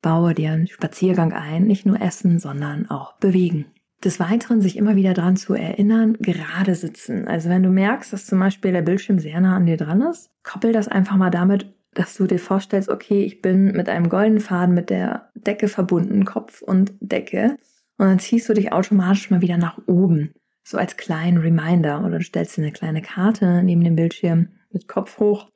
baue 0.00 0.32
dir 0.32 0.52
einen 0.52 0.66
Spaziergang 0.66 1.34
ein, 1.34 1.64
nicht 1.64 1.84
nur 1.84 2.00
essen, 2.00 2.38
sondern 2.38 2.88
auch 2.88 3.18
bewegen. 3.18 3.66
Des 4.02 4.18
Weiteren 4.18 4.62
sich 4.62 4.78
immer 4.78 4.96
wieder 4.96 5.12
daran 5.12 5.36
zu 5.36 5.52
erinnern, 5.52 6.16
gerade 6.20 6.74
sitzen. 6.74 7.28
Also 7.28 7.50
wenn 7.50 7.62
du 7.62 7.68
merkst, 7.68 8.10
dass 8.10 8.24
zum 8.24 8.40
Beispiel 8.40 8.72
der 8.72 8.82
Bildschirm 8.82 9.18
sehr 9.18 9.40
nah 9.42 9.56
an 9.56 9.66
dir 9.66 9.76
dran 9.76 10.00
ist, 10.00 10.30
koppel 10.42 10.72
das 10.72 10.88
einfach 10.88 11.16
mal 11.16 11.30
damit, 11.30 11.66
dass 11.92 12.14
du 12.16 12.26
dir 12.26 12.38
vorstellst, 12.38 12.88
okay, 12.88 13.24
ich 13.24 13.42
bin 13.42 13.72
mit 13.72 13.90
einem 13.90 14.08
goldenen 14.08 14.40
Faden 14.40 14.74
mit 14.74 14.88
der 14.88 15.28
Decke 15.34 15.68
verbunden, 15.68 16.24
Kopf 16.24 16.62
und 16.62 16.94
Decke. 17.00 17.58
Und 17.98 18.06
dann 18.06 18.18
ziehst 18.20 18.48
du 18.48 18.54
dich 18.54 18.72
automatisch 18.72 19.30
mal 19.30 19.42
wieder 19.42 19.58
nach 19.58 19.78
oben 19.86 20.32
so 20.64 20.78
als 20.78 20.96
kleinen 20.96 21.38
Reminder 21.38 22.04
oder 22.04 22.18
du 22.18 22.24
stellst 22.24 22.56
dir 22.56 22.62
eine 22.62 22.72
kleine 22.72 23.02
Karte 23.02 23.62
neben 23.62 23.84
dem 23.84 23.96
Bildschirm 23.96 24.48
mit 24.72 24.88
Kopf 24.88 25.18
hoch. 25.18 25.50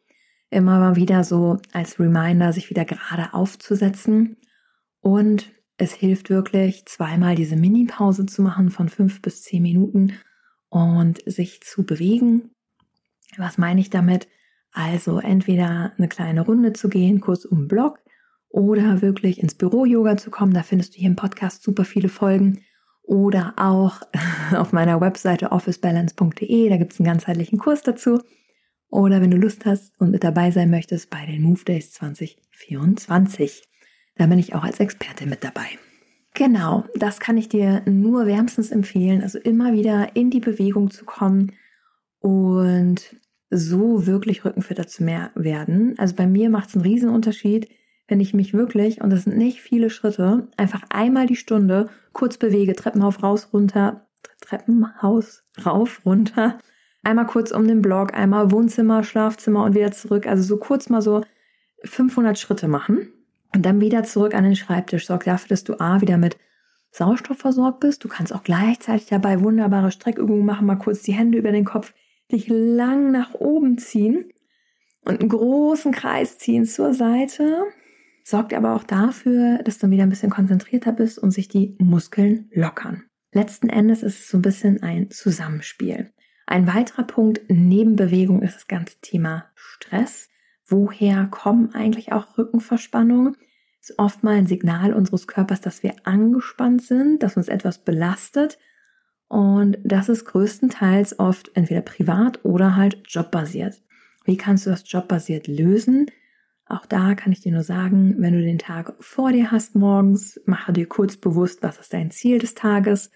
immer 0.50 0.78
mal 0.78 0.96
wieder 0.96 1.24
so 1.24 1.58
als 1.72 2.00
Reminder, 2.00 2.52
sich 2.54 2.70
wieder 2.70 2.86
gerade 2.86 3.34
aufzusetzen. 3.34 4.38
Und 5.00 5.50
es 5.76 5.92
hilft 5.92 6.30
wirklich, 6.30 6.86
zweimal 6.86 7.34
diese 7.34 7.56
Mini-Pause 7.56 8.24
zu 8.26 8.40
machen 8.42 8.70
von 8.70 8.88
fünf 8.88 9.20
bis 9.20 9.42
zehn 9.42 9.62
Minuten 9.62 10.14
und 10.70 11.22
sich 11.26 11.60
zu 11.62 11.84
bewegen. 11.84 12.50
Was 13.36 13.58
meine 13.58 13.80
ich 13.80 13.90
damit? 13.90 14.28
Also 14.72 15.18
entweder 15.18 15.92
eine 15.98 16.08
kleine 16.08 16.42
Runde 16.42 16.72
zu 16.72 16.88
gehen, 16.88 17.20
kurz 17.20 17.44
um 17.44 17.62
den 17.62 17.68
Block, 17.68 17.98
oder 18.48 19.02
wirklich 19.02 19.40
ins 19.40 19.54
Büro-Yoga 19.54 20.16
zu 20.16 20.30
kommen. 20.30 20.54
Da 20.54 20.62
findest 20.62 20.94
du 20.94 20.98
hier 20.98 21.10
im 21.10 21.16
Podcast 21.16 21.62
super 21.62 21.84
viele 21.84 22.08
Folgen. 22.08 22.64
Oder 23.08 23.54
auch 23.56 24.02
auf 24.54 24.72
meiner 24.72 25.00
Webseite 25.00 25.50
officebalance.de, 25.50 26.68
da 26.68 26.76
gibt 26.76 26.92
es 26.92 27.00
einen 27.00 27.06
ganzheitlichen 27.06 27.58
Kurs 27.58 27.82
dazu. 27.82 28.20
Oder 28.90 29.22
wenn 29.22 29.30
du 29.30 29.38
Lust 29.38 29.64
hast 29.64 29.98
und 29.98 30.10
mit 30.10 30.24
dabei 30.24 30.50
sein 30.50 30.68
möchtest 30.68 31.08
bei 31.08 31.24
den 31.24 31.40
Move 31.40 31.64
Days 31.64 31.92
2024. 31.92 33.66
Da 34.16 34.26
bin 34.26 34.38
ich 34.38 34.54
auch 34.54 34.62
als 34.62 34.78
Expertin 34.78 35.30
mit 35.30 35.42
dabei. 35.42 35.66
Genau, 36.34 36.84
das 36.96 37.18
kann 37.18 37.38
ich 37.38 37.48
dir 37.48 37.82
nur 37.86 38.26
wärmstens 38.26 38.70
empfehlen. 38.70 39.22
Also 39.22 39.38
immer 39.38 39.72
wieder 39.72 40.14
in 40.14 40.30
die 40.30 40.40
Bewegung 40.40 40.90
zu 40.90 41.06
kommen 41.06 41.52
und 42.18 43.16
so 43.48 44.06
wirklich 44.06 44.44
rückenfitter 44.44 44.86
zu 44.86 45.02
mehr 45.02 45.30
werden. 45.34 45.94
Also 45.96 46.14
bei 46.14 46.26
mir 46.26 46.50
macht 46.50 46.68
es 46.68 46.74
einen 46.74 46.84
riesen 46.84 47.08
Unterschied, 47.08 47.70
wenn 48.08 48.20
ich 48.20 48.34
mich 48.34 48.54
wirklich, 48.54 49.00
und 49.02 49.10
das 49.10 49.24
sind 49.24 49.36
nicht 49.36 49.60
viele 49.60 49.90
Schritte, 49.90 50.48
einfach 50.56 50.82
einmal 50.88 51.26
die 51.26 51.36
Stunde 51.36 51.90
kurz 52.12 52.38
bewege, 52.38 52.74
Treppenhaus 52.74 53.22
raus, 53.22 53.50
runter, 53.52 54.06
Treppenhaus 54.40 55.44
rauf, 55.64 56.00
runter, 56.04 56.58
einmal 57.04 57.26
kurz 57.26 57.52
um 57.52 57.68
den 57.68 57.82
Block, 57.82 58.14
einmal 58.14 58.50
Wohnzimmer, 58.50 59.04
Schlafzimmer 59.04 59.64
und 59.64 59.74
wieder 59.74 59.92
zurück. 59.92 60.26
Also 60.26 60.42
so 60.42 60.56
kurz 60.56 60.88
mal 60.88 61.02
so 61.02 61.22
500 61.84 62.38
Schritte 62.38 62.66
machen 62.66 63.12
und 63.54 63.64
dann 63.64 63.80
wieder 63.80 64.02
zurück 64.04 64.34
an 64.34 64.44
den 64.44 64.56
Schreibtisch. 64.56 65.06
Sorg 65.06 65.24
dafür, 65.24 65.48
dass 65.48 65.64
du 65.64 65.78
A, 65.78 66.00
wieder 66.00 66.16
mit 66.16 66.38
Sauerstoff 66.90 67.38
versorgt 67.38 67.80
bist. 67.80 68.02
Du 68.04 68.08
kannst 68.08 68.34
auch 68.34 68.42
gleichzeitig 68.42 69.06
dabei 69.06 69.42
wunderbare 69.42 69.92
Streckübungen 69.92 70.46
machen, 70.46 70.66
mal 70.66 70.76
kurz 70.76 71.02
die 71.02 71.12
Hände 71.12 71.38
über 71.38 71.52
den 71.52 71.66
Kopf, 71.66 71.92
dich 72.32 72.48
lang 72.48 73.10
nach 73.10 73.34
oben 73.34 73.78
ziehen 73.78 74.32
und 75.04 75.20
einen 75.20 75.28
großen 75.28 75.92
Kreis 75.92 76.38
ziehen 76.38 76.64
zur 76.64 76.94
Seite 76.94 77.64
sorgt 78.28 78.52
aber 78.52 78.74
auch 78.74 78.84
dafür, 78.84 79.62
dass 79.64 79.78
du 79.78 79.88
wieder 79.88 80.02
ein 80.02 80.10
bisschen 80.10 80.28
konzentrierter 80.28 80.92
bist 80.92 81.18
und 81.18 81.30
sich 81.30 81.48
die 81.48 81.76
Muskeln 81.78 82.50
lockern. 82.52 83.04
Letzten 83.32 83.70
Endes 83.70 84.02
ist 84.02 84.20
es 84.20 84.28
so 84.28 84.36
ein 84.36 84.42
bisschen 84.42 84.82
ein 84.82 85.10
Zusammenspiel. 85.10 86.12
Ein 86.46 86.66
weiterer 86.66 87.04
Punkt 87.04 87.40
neben 87.48 87.96
Bewegung 87.96 88.42
ist 88.42 88.54
das 88.54 88.66
ganze 88.66 89.00
Thema 89.00 89.46
Stress. 89.54 90.28
Woher 90.66 91.26
kommen 91.30 91.74
eigentlich 91.74 92.12
auch 92.12 92.36
Rückenverspannungen? 92.36 93.34
Ist 93.80 93.98
oft 93.98 94.22
mal 94.22 94.36
ein 94.36 94.46
Signal 94.46 94.92
unseres 94.92 95.26
Körpers, 95.26 95.62
dass 95.62 95.82
wir 95.82 95.94
angespannt 96.04 96.82
sind, 96.82 97.22
dass 97.22 97.38
uns 97.38 97.48
etwas 97.48 97.78
belastet. 97.78 98.58
Und 99.28 99.78
das 99.84 100.10
ist 100.10 100.26
größtenteils 100.26 101.18
oft 101.18 101.50
entweder 101.54 101.80
privat 101.80 102.44
oder 102.44 102.76
halt 102.76 102.98
jobbasiert. 103.06 103.82
Wie 104.24 104.36
kannst 104.36 104.66
du 104.66 104.70
das 104.70 104.84
jobbasiert 104.90 105.46
lösen? 105.46 106.10
Auch 106.68 106.84
da 106.84 107.14
kann 107.14 107.32
ich 107.32 107.40
dir 107.40 107.52
nur 107.52 107.62
sagen, 107.62 108.16
wenn 108.18 108.34
du 108.34 108.42
den 108.42 108.58
Tag 108.58 108.94
vor 109.00 109.32
dir 109.32 109.50
hast 109.50 109.74
morgens, 109.74 110.40
mache 110.44 110.72
dir 110.72 110.86
kurz 110.86 111.16
bewusst, 111.16 111.62
was 111.62 111.78
ist 111.78 111.94
dein 111.94 112.10
Ziel 112.10 112.38
des 112.38 112.54
Tages, 112.54 113.10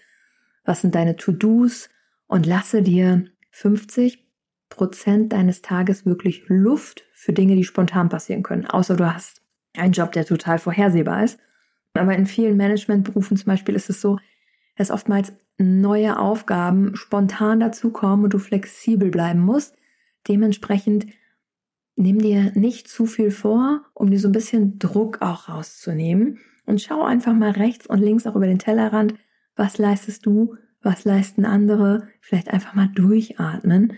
was 0.65 0.81
sind 0.81 0.95
deine 0.95 1.15
To-Dos 1.15 1.89
und 2.25 2.47
lasse 2.47 2.81
dir 2.81 3.25
50 3.51 4.25
Prozent 4.69 5.33
deines 5.33 5.61
Tages 5.61 6.05
wirklich 6.05 6.45
Luft 6.47 7.03
für 7.13 7.31
Dinge, 7.31 7.55
die 7.55 7.63
spontan 7.63 8.09
passieren 8.09 8.41
können. 8.41 8.65
Außer 8.65 8.95
du 8.95 9.13
hast 9.13 9.41
einen 9.77 9.93
Job, 9.93 10.11
der 10.13 10.25
total 10.25 10.57
vorhersehbar 10.57 11.23
ist. 11.23 11.39
Aber 11.93 12.15
in 12.15 12.25
vielen 12.25 12.57
Managementberufen 12.57 13.37
zum 13.37 13.45
Beispiel 13.45 13.75
ist 13.75 13.89
es 13.89 14.01
so, 14.01 14.17
dass 14.75 14.89
oftmals 14.89 15.31
neue 15.59 16.17
Aufgaben 16.17 16.95
spontan 16.95 17.59
dazukommen 17.59 18.25
und 18.25 18.33
du 18.33 18.39
flexibel 18.39 19.11
bleiben 19.11 19.41
musst. 19.41 19.77
Dementsprechend 20.27 21.05
nimm 21.95 22.19
dir 22.19 22.51
nicht 22.55 22.87
zu 22.87 23.05
viel 23.05 23.31
vor, 23.31 23.81
um 23.93 24.09
dir 24.09 24.19
so 24.19 24.27
ein 24.27 24.33
bisschen 24.33 24.79
Druck 24.79 25.21
auch 25.21 25.49
rauszunehmen. 25.49 26.39
Und 26.65 26.81
schau 26.81 27.03
einfach 27.03 27.33
mal 27.33 27.51
rechts 27.51 27.87
und 27.87 27.99
links 27.99 28.25
auch 28.25 28.35
über 28.35 28.47
den 28.47 28.59
Tellerrand, 28.59 29.15
was 29.55 29.77
leistest 29.77 30.25
du, 30.25 30.55
was 30.81 31.03
leisten 31.03 31.45
andere. 31.45 32.07
Vielleicht 32.21 32.49
einfach 32.49 32.73
mal 32.73 32.87
durchatmen, 32.87 33.93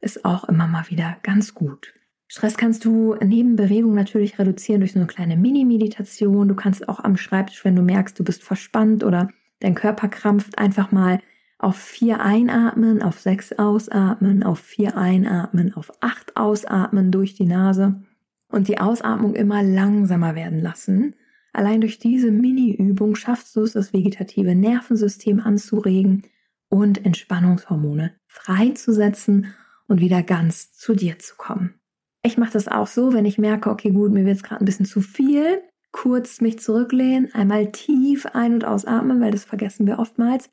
ist 0.00 0.24
auch 0.24 0.44
immer 0.44 0.66
mal 0.66 0.88
wieder 0.88 1.16
ganz 1.22 1.54
gut. 1.54 1.94
Stress 2.28 2.56
kannst 2.56 2.84
du 2.84 3.16
neben 3.24 3.56
Bewegung 3.56 3.94
natürlich 3.94 4.38
reduzieren 4.38 4.80
durch 4.80 4.92
so 4.92 5.00
eine 5.00 5.08
kleine 5.08 5.36
Mini-Meditation. 5.36 6.46
Du 6.46 6.54
kannst 6.54 6.88
auch 6.88 7.00
am 7.00 7.16
Schreibtisch, 7.16 7.64
wenn 7.64 7.74
du 7.74 7.82
merkst, 7.82 8.16
du 8.18 8.22
bist 8.22 8.44
verspannt 8.44 9.02
oder 9.02 9.30
dein 9.58 9.74
Körper 9.74 10.08
krampft, 10.08 10.56
einfach 10.58 10.92
mal 10.92 11.20
auf 11.60 11.76
vier 11.76 12.20
einatmen, 12.20 13.02
auf 13.02 13.20
sechs 13.20 13.52
ausatmen, 13.52 14.42
auf 14.42 14.60
vier 14.60 14.96
einatmen, 14.96 15.74
auf 15.74 15.92
acht 16.00 16.36
ausatmen 16.36 17.10
durch 17.10 17.34
die 17.34 17.44
Nase 17.44 18.02
und 18.48 18.66
die 18.68 18.78
Ausatmung 18.80 19.34
immer 19.34 19.62
langsamer 19.62 20.34
werden 20.34 20.60
lassen. 20.60 21.14
Allein 21.52 21.82
durch 21.82 21.98
diese 21.98 22.30
Mini-Übung 22.30 23.14
schaffst 23.14 23.54
du 23.54 23.62
es, 23.62 23.72
das 23.72 23.92
vegetative 23.92 24.54
Nervensystem 24.54 25.40
anzuregen 25.40 26.24
und 26.70 27.04
Entspannungshormone 27.04 28.14
freizusetzen 28.26 29.54
und 29.86 30.00
wieder 30.00 30.22
ganz 30.22 30.72
zu 30.72 30.94
dir 30.94 31.18
zu 31.18 31.36
kommen. 31.36 31.74
Ich 32.22 32.38
mache 32.38 32.52
das 32.52 32.68
auch 32.68 32.86
so, 32.86 33.12
wenn 33.12 33.26
ich 33.26 33.36
merke, 33.36 33.70
okay, 33.70 33.90
gut, 33.90 34.12
mir 34.12 34.24
wird 34.24 34.36
es 34.36 34.42
gerade 34.42 34.62
ein 34.62 34.66
bisschen 34.66 34.86
zu 34.86 35.00
viel, 35.02 35.60
kurz 35.92 36.40
mich 36.40 36.58
zurücklehnen, 36.58 37.34
einmal 37.34 37.70
tief 37.72 38.24
ein- 38.26 38.54
und 38.54 38.64
ausatmen, 38.64 39.20
weil 39.20 39.32
das 39.32 39.44
vergessen 39.44 39.86
wir 39.86 39.98
oftmals 39.98 40.48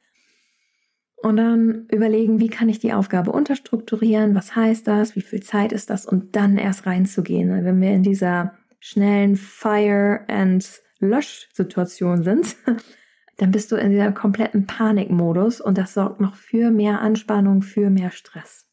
und 1.17 1.37
dann 1.37 1.87
überlegen, 1.91 2.39
wie 2.39 2.47
kann 2.47 2.69
ich 2.69 2.79
die 2.79 2.93
Aufgabe 2.93 3.31
unterstrukturieren, 3.31 4.35
was 4.35 4.55
heißt 4.55 4.87
das, 4.87 5.15
wie 5.15 5.21
viel 5.21 5.41
Zeit 5.41 5.71
ist 5.71 5.89
das 5.89 6.05
und 6.05 6.35
dann 6.35 6.57
erst 6.57 6.85
reinzugehen. 6.85 7.65
Wenn 7.65 7.81
wir 7.81 7.91
in 7.91 8.03
dieser 8.03 8.53
schnellen 8.79 9.35
Fire 9.35 10.21
and 10.27 10.81
Lösch 10.99 11.49
Situation 11.53 12.23
sind, 12.23 12.55
dann 13.37 13.51
bist 13.51 13.71
du 13.71 13.75
in 13.75 13.91
dieser 13.91 14.11
kompletten 14.11 14.67
Panikmodus 14.67 15.59
und 15.59 15.77
das 15.77 15.93
sorgt 15.93 16.21
noch 16.21 16.35
für 16.35 16.71
mehr 16.71 17.01
Anspannung, 17.01 17.61
für 17.61 17.89
mehr 17.89 18.11
Stress. 18.11 18.67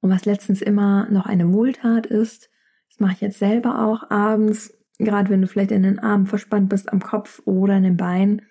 Und 0.00 0.10
was 0.10 0.24
letztens 0.24 0.62
immer 0.62 1.08
noch 1.10 1.26
eine 1.26 1.52
Wohltat 1.52 2.06
ist, 2.06 2.50
das 2.90 3.00
mache 3.00 3.12
ich 3.12 3.20
jetzt 3.20 3.38
selber 3.38 3.84
auch 3.86 4.10
abends, 4.10 4.72
gerade 4.98 5.30
wenn 5.30 5.42
du 5.42 5.48
vielleicht 5.48 5.72
in 5.72 5.82
den 5.82 5.98
Armen 5.98 6.26
verspannt 6.26 6.68
bist 6.68 6.92
am 6.92 7.00
Kopf 7.00 7.42
oder 7.44 7.76
in 7.76 7.82
den 7.82 7.96
Beinen, 7.96 8.42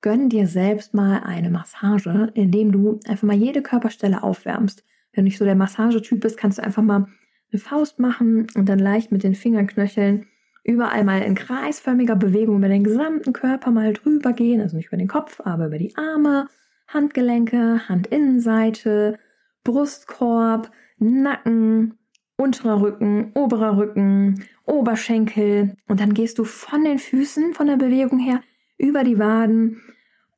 gönn 0.00 0.28
dir 0.28 0.46
selbst 0.46 0.94
mal 0.94 1.22
eine 1.24 1.50
Massage, 1.50 2.30
indem 2.34 2.72
du 2.72 3.00
einfach 3.06 3.26
mal 3.26 3.36
jede 3.36 3.62
Körperstelle 3.62 4.22
aufwärmst. 4.22 4.84
Wenn 5.12 5.24
du 5.24 5.28
nicht 5.28 5.38
so 5.38 5.44
der 5.44 5.54
Massagetyp 5.54 6.20
bist, 6.20 6.36
kannst 6.36 6.58
du 6.58 6.62
einfach 6.62 6.82
mal 6.82 7.06
eine 7.50 7.60
Faust 7.60 7.98
machen 7.98 8.46
und 8.54 8.68
dann 8.68 8.78
leicht 8.78 9.10
mit 9.10 9.22
den 9.22 9.34
Fingerknöcheln 9.34 10.26
überall 10.64 11.02
mal 11.02 11.22
in 11.22 11.34
kreisförmiger 11.34 12.14
Bewegung 12.14 12.58
über 12.58 12.68
den 12.68 12.84
gesamten 12.84 13.32
Körper 13.32 13.70
mal 13.70 13.94
drüber 13.94 14.34
gehen, 14.34 14.60
also 14.60 14.76
nicht 14.76 14.88
über 14.88 14.98
den 14.98 15.08
Kopf, 15.08 15.40
aber 15.42 15.66
über 15.66 15.78
die 15.78 15.96
Arme, 15.96 16.46
Handgelenke, 16.88 17.88
Handinnenseite, 17.88 19.18
Brustkorb, 19.64 20.70
Nacken, 20.98 21.94
unterer 22.36 22.80
Rücken, 22.82 23.32
oberer 23.34 23.78
Rücken, 23.78 24.44
Oberschenkel 24.66 25.74
und 25.88 26.00
dann 26.00 26.12
gehst 26.12 26.38
du 26.38 26.44
von 26.44 26.84
den 26.84 26.98
Füßen, 26.98 27.54
von 27.54 27.66
der 27.66 27.76
Bewegung 27.76 28.18
her 28.18 28.40
über 28.78 29.04
die 29.04 29.18
Waden, 29.18 29.82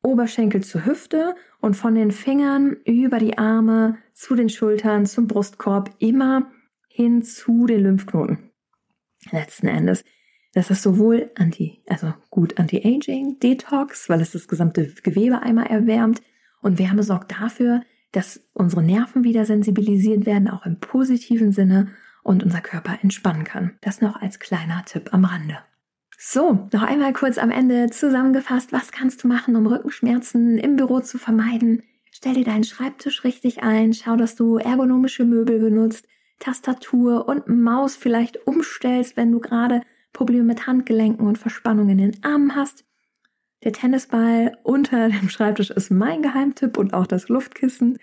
Oberschenkel 0.03 0.63
zur 0.63 0.87
Hüfte 0.87 1.35
und 1.61 1.77
von 1.77 1.95
den 1.95 2.11
Fingern 2.11 2.77
über 2.85 3.19
die 3.19 3.39
Arme 3.39 3.99
zu 4.15 4.35
den 4.35 4.49
Schultern, 4.49 5.07
zum 5.07 5.27
Brustkorb, 5.27 5.91
immer 5.99 6.51
hin 6.89 7.23
zu 7.23 7.67
den 7.67 7.83
Lymphknoten. 7.83 8.51
Letzten 9.31 9.69
Endes, 9.69 10.05
das 10.55 10.71
ist 10.71 10.83
sowohl 10.83 11.31
anti, 11.37 11.83
also 11.87 12.15
gut 12.31 12.59
Anti-Aging, 12.59 13.39
Detox, 13.41 14.09
weil 14.09 14.21
es 14.21 14.33
das 14.33 14.49
gesamte 14.49 14.87
Gewebe 15.03 15.43
einmal 15.43 15.67
erwärmt 15.67 16.23
und 16.63 16.79
Wärme 16.79 17.03
sorgt 17.03 17.33
dafür, 17.33 17.83
dass 18.13 18.43
unsere 18.55 18.83
Nerven 18.83 19.23
wieder 19.23 19.45
sensibilisiert 19.45 20.27
werden, 20.27 20.49
auch 20.49 20.67
im 20.67 20.81
positiven 20.81 21.53
Sinne 21.53 21.89
und 22.23 22.43
unser 22.43 22.61
Körper 22.61 22.99
entspannen 23.03 23.45
kann. 23.45 23.79
Das 23.81 24.01
noch 24.01 24.21
als 24.21 24.41
kleiner 24.41 24.83
Tipp 24.85 25.11
am 25.13 25.25
Rande. 25.25 25.59
So, 26.23 26.69
noch 26.71 26.83
einmal 26.83 27.15
kurz 27.15 27.39
am 27.39 27.51
Ende 27.51 27.89
zusammengefasst, 27.89 28.75
was 28.75 28.93
kannst 28.93 29.25
du 29.25 29.27
machen, 29.27 29.57
um 29.57 29.67
Rückenschmerzen 29.67 30.59
im 30.59 30.77
Büro 30.77 31.01
zu 31.01 31.17
vermeiden? 31.17 31.83
Stell 32.11 32.35
dir 32.35 32.45
deinen 32.45 32.65
Schreibtisch 32.65 33.25
richtig 33.25 33.63
ein, 33.63 33.95
schau, 33.95 34.17
dass 34.17 34.37
du 34.37 34.59
ergonomische 34.59 35.25
Möbel 35.25 35.59
benutzt, 35.59 36.07
Tastatur 36.39 37.27
und 37.27 37.49
Maus 37.49 37.97
vielleicht 37.97 38.47
umstellst, 38.47 39.17
wenn 39.17 39.33
du 39.33 39.41
gerade 39.41 39.81
Probleme 40.13 40.45
mit 40.45 40.67
Handgelenken 40.67 41.27
und 41.27 41.39
Verspannungen 41.39 41.99
in 41.99 42.11
den 42.13 42.23
Armen 42.23 42.55
hast. 42.55 42.85
Der 43.65 43.73
Tennisball 43.73 44.59
unter 44.63 45.09
dem 45.09 45.31
Schreibtisch 45.31 45.71
ist 45.71 45.91
mein 45.91 46.21
Geheimtipp 46.21 46.77
und 46.77 46.93
auch 46.93 47.07
das 47.07 47.31
Luftkissen. 47.31 47.99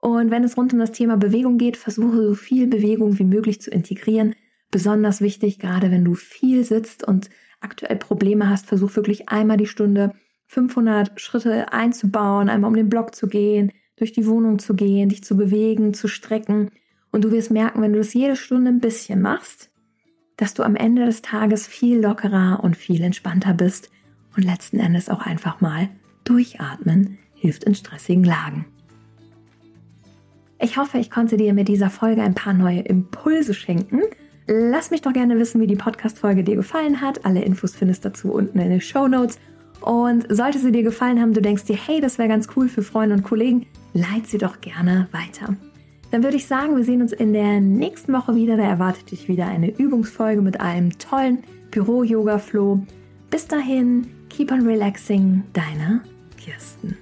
Und 0.00 0.30
wenn 0.30 0.44
es 0.44 0.56
rund 0.56 0.72
um 0.74 0.78
das 0.78 0.92
Thema 0.92 1.16
Bewegung 1.16 1.58
geht, 1.58 1.76
versuche 1.76 2.22
so 2.22 2.34
viel 2.36 2.68
Bewegung 2.68 3.18
wie 3.18 3.24
möglich 3.24 3.60
zu 3.60 3.72
integrieren, 3.72 4.36
besonders 4.70 5.20
wichtig, 5.20 5.58
gerade 5.58 5.90
wenn 5.90 6.04
du 6.04 6.14
viel 6.14 6.62
sitzt 6.62 7.02
und 7.02 7.30
aktuell 7.60 7.96
Probleme 7.96 8.48
hast, 8.48 8.66
versuch 8.66 8.96
wirklich 8.96 9.28
einmal 9.28 9.56
die 9.56 9.66
Stunde 9.66 10.12
500 10.46 11.20
Schritte 11.20 11.72
einzubauen, 11.72 12.48
einmal 12.48 12.68
um 12.68 12.76
den 12.76 12.88
Block 12.88 13.14
zu 13.14 13.28
gehen, 13.28 13.72
durch 13.96 14.12
die 14.12 14.26
Wohnung 14.26 14.58
zu 14.58 14.74
gehen, 14.74 15.08
dich 15.08 15.24
zu 15.24 15.36
bewegen, 15.36 15.92
zu 15.92 16.08
strecken. 16.08 16.70
Und 17.10 17.24
du 17.24 17.30
wirst 17.30 17.50
merken, 17.50 17.82
wenn 17.82 17.92
du 17.92 17.98
das 17.98 18.14
jede 18.14 18.36
Stunde 18.36 18.70
ein 18.70 18.80
bisschen 18.80 19.20
machst, 19.20 19.70
dass 20.36 20.54
du 20.54 20.62
am 20.62 20.76
Ende 20.76 21.04
des 21.04 21.20
Tages 21.20 21.66
viel 21.66 22.00
lockerer 22.00 22.60
und 22.62 22.76
viel 22.76 23.02
entspannter 23.02 23.54
bist 23.54 23.90
und 24.36 24.44
letzten 24.44 24.78
Endes 24.78 25.08
auch 25.08 25.20
einfach 25.20 25.60
mal 25.60 25.88
durchatmen 26.24 27.18
hilft 27.34 27.64
in 27.64 27.74
stressigen 27.74 28.24
Lagen. 28.24 28.66
Ich 30.60 30.76
hoffe, 30.76 30.98
ich 30.98 31.10
konnte 31.10 31.36
dir 31.36 31.54
mit 31.54 31.68
dieser 31.68 31.90
Folge 31.90 32.22
ein 32.22 32.34
paar 32.34 32.52
neue 32.52 32.80
Impulse 32.80 33.54
schenken. 33.54 34.02
Lass 34.50 34.90
mich 34.90 35.02
doch 35.02 35.12
gerne 35.12 35.38
wissen, 35.38 35.60
wie 35.60 35.66
die 35.66 35.76
Podcast-Folge 35.76 36.42
dir 36.42 36.56
gefallen 36.56 37.02
hat. 37.02 37.26
Alle 37.26 37.42
Infos 37.42 37.76
findest 37.76 38.04
du 38.04 38.08
dazu 38.08 38.32
unten 38.32 38.58
in 38.58 38.70
den 38.70 38.80
Show 38.80 39.06
Notes. 39.06 39.38
Und 39.82 40.26
sollte 40.34 40.58
sie 40.58 40.72
dir 40.72 40.82
gefallen 40.82 41.20
haben, 41.20 41.34
du 41.34 41.42
denkst 41.42 41.64
dir, 41.64 41.76
hey, 41.76 42.00
das 42.00 42.16
wäre 42.16 42.28
ganz 42.28 42.48
cool 42.56 42.68
für 42.68 42.82
Freunde 42.82 43.14
und 43.14 43.24
Kollegen, 43.24 43.66
leit 43.92 44.26
sie 44.26 44.38
doch 44.38 44.62
gerne 44.62 45.06
weiter. 45.12 45.54
Dann 46.10 46.22
würde 46.22 46.38
ich 46.38 46.46
sagen, 46.46 46.76
wir 46.76 46.84
sehen 46.84 47.02
uns 47.02 47.12
in 47.12 47.34
der 47.34 47.60
nächsten 47.60 48.14
Woche 48.14 48.34
wieder. 48.34 48.56
Da 48.56 48.62
erwartet 48.62 49.10
dich 49.10 49.28
wieder 49.28 49.46
eine 49.46 49.70
Übungsfolge 49.70 50.40
mit 50.40 50.60
einem 50.60 50.98
tollen 50.98 51.40
Büro-Yoga-Flow. 51.70 52.80
Bis 53.30 53.46
dahin, 53.46 54.06
keep 54.30 54.50
on 54.50 54.66
relaxing, 54.66 55.42
deine 55.52 56.00
Kirsten. 56.38 56.96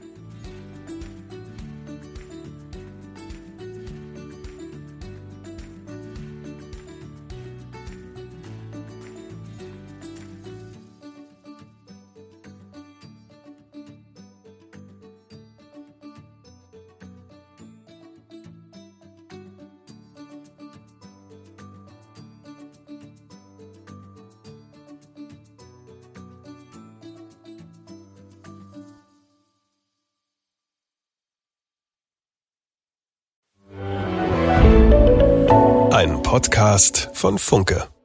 Podcast 36.36 37.08
von 37.14 37.38
Funke. 37.38 37.95